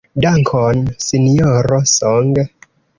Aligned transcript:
Dankon, 0.23 0.79
Sinjoro 1.09 1.85
Song. 1.95 2.33